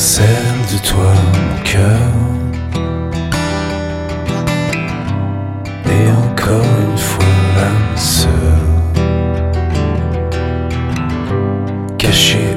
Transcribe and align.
celle 0.00 0.24
de 0.72 0.78
toi, 0.82 1.12
mon 1.12 1.62
cœur. 1.62 2.10
Et 5.84 6.08
encore 6.10 6.64
une 6.80 6.98
fois, 6.98 7.24
l'âme 7.54 7.96
sœur, 7.96 8.58
cachée. 11.98 12.49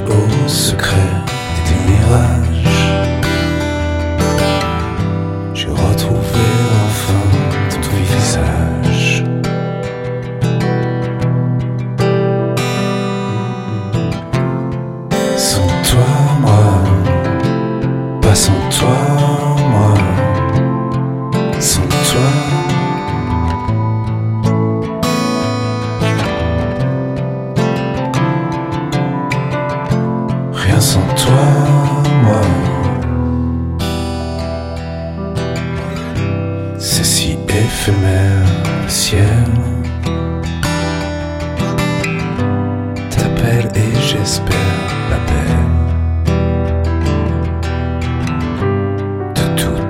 pas 18.34 18.40
sans 18.40 18.68
toi, 18.68 19.56
moi, 19.70 19.94
sans 21.60 21.88
toi. 22.08 22.28
Rien 30.52 30.80
sans 30.80 31.06
toi, 31.22 31.44
moi. 32.24 32.40
C'est 36.78 37.04
si 37.04 37.38
éphémère 37.48 38.46
le 38.82 38.88
ciel. 38.88 39.48
T'appelles 43.10 43.70
et 43.76 44.00
j'espère. 44.00 44.83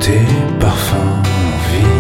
Tes 0.05 0.29
parfums 0.61 1.23
vie 1.69 1.95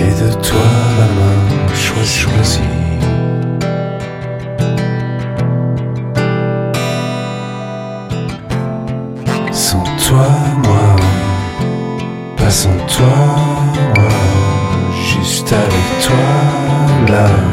et 0.00 0.12
de 0.20 0.30
toi 0.46 0.70
la 0.98 1.08
main 1.16 1.40
choisie. 1.74 2.20
choisie. 2.20 2.60
Sans 9.52 9.84
toi, 10.06 10.28
moi, 10.64 10.88
pas 12.38 12.50
sans 12.50 12.78
toi, 12.94 13.16
moi, 13.94 14.08
juste 15.10 15.52
avec 15.52 15.86
toi, 16.06 16.26
là. 17.12 17.43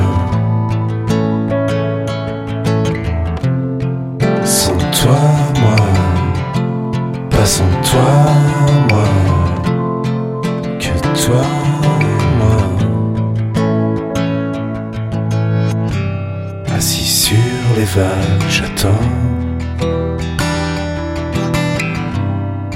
J'attends. 18.51 19.05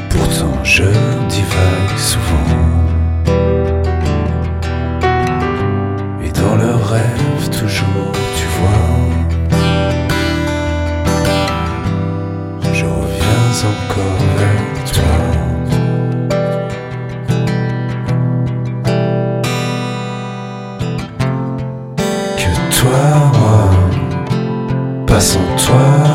Pourtant 0.09 0.57
je 0.63 0.83
divague 1.29 1.97
souvent. 1.97 2.55
Et 6.23 6.31
dans 6.31 6.55
le 6.55 6.73
rêve 6.75 7.49
toujours 7.49 8.13
tu 8.37 8.47
vois. 8.57 8.93
Je 12.73 12.85
reviens 12.85 13.47
encore 13.71 14.21
vers 14.37 14.79
toi. 14.93 15.15
Que 22.37 22.51
toi 22.79 23.03
moi 23.39 23.63
Pas 25.07 25.19
sans 25.75 26.14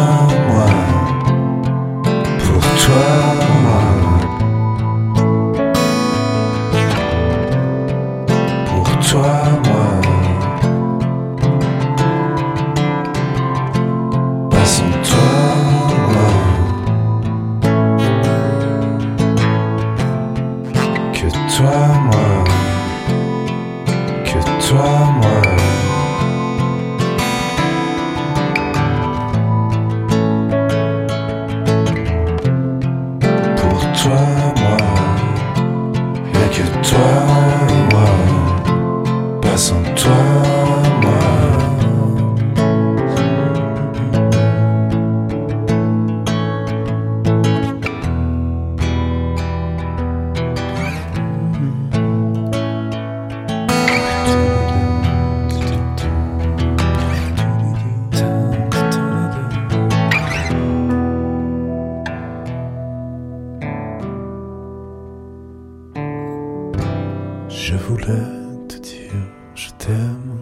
Je 67.62 67.74
voulais 67.74 68.66
te 68.68 68.78
dire 68.78 69.12
je 69.54 69.68
t'aime. 69.76 70.38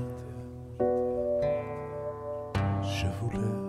Je 2.80 3.06
voulais. 3.20 3.67